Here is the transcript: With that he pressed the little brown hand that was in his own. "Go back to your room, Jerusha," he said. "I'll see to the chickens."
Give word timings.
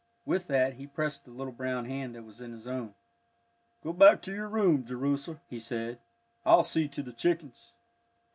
With 0.25 0.47
that 0.47 0.73
he 0.77 0.87
pressed 0.87 1.25
the 1.25 1.31
little 1.31 1.53
brown 1.53 1.85
hand 1.85 2.15
that 2.15 2.23
was 2.23 2.41
in 2.41 2.53
his 2.53 2.65
own. 2.65 2.95
"Go 3.83 3.93
back 3.93 4.19
to 4.23 4.33
your 4.33 4.47
room, 4.49 4.83
Jerusha," 4.83 5.39
he 5.47 5.59
said. 5.59 5.99
"I'll 6.43 6.63
see 6.63 6.87
to 6.87 7.03
the 7.03 7.13
chickens." 7.13 7.71